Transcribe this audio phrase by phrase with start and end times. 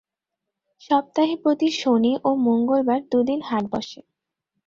[0.81, 3.99] সপ্তাহে প্রতি শনি ও মঙ্গলবার দুদিন হাট বসে।